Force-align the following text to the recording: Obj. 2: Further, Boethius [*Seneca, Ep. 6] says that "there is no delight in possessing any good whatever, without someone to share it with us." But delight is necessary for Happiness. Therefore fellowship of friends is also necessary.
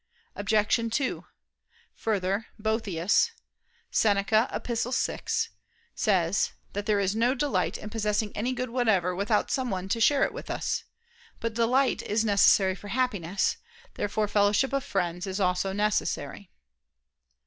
Obj. 0.35 0.95
2: 0.97 1.25
Further, 1.93 2.47
Boethius 2.57 3.29
[*Seneca, 3.91 4.49
Ep. 4.51 4.67
6] 4.75 5.49
says 5.93 6.51
that 6.73 6.87
"there 6.87 6.99
is 6.99 7.15
no 7.15 7.35
delight 7.35 7.77
in 7.77 7.91
possessing 7.91 8.35
any 8.35 8.51
good 8.51 8.71
whatever, 8.71 9.15
without 9.15 9.51
someone 9.51 9.87
to 9.89 10.01
share 10.01 10.23
it 10.23 10.33
with 10.33 10.49
us." 10.49 10.85
But 11.39 11.53
delight 11.53 12.01
is 12.01 12.25
necessary 12.25 12.73
for 12.73 12.87
Happiness. 12.87 13.57
Therefore 13.93 14.27
fellowship 14.27 14.73
of 14.73 14.83
friends 14.83 15.27
is 15.27 15.39
also 15.39 15.71
necessary. 15.71 16.49